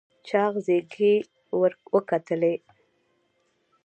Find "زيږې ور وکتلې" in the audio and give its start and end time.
0.65-2.53